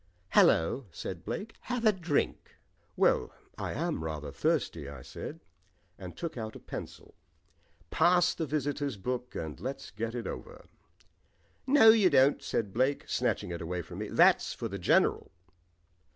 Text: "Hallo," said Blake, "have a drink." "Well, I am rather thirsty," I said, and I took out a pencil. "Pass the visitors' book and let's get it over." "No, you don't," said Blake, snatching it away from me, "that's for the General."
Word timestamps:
"Hallo," 0.29 0.87
said 0.89 1.23
Blake, 1.23 1.53
"have 1.59 1.85
a 1.85 1.91
drink." 1.91 2.55
"Well, 2.95 3.31
I 3.55 3.73
am 3.73 4.03
rather 4.03 4.31
thirsty," 4.31 4.89
I 4.89 5.03
said, 5.03 5.41
and 5.99 6.13
I 6.13 6.15
took 6.15 6.37
out 6.37 6.55
a 6.55 6.59
pencil. 6.59 7.13
"Pass 7.91 8.33
the 8.33 8.47
visitors' 8.47 8.97
book 8.97 9.35
and 9.35 9.59
let's 9.59 9.91
get 9.91 10.15
it 10.15 10.25
over." 10.25 10.65
"No, 11.67 11.89
you 11.89 12.09
don't," 12.09 12.41
said 12.41 12.73
Blake, 12.73 13.03
snatching 13.07 13.51
it 13.51 13.61
away 13.61 13.83
from 13.83 13.99
me, 13.99 14.07
"that's 14.07 14.55
for 14.55 14.67
the 14.67 14.79
General." 14.79 15.29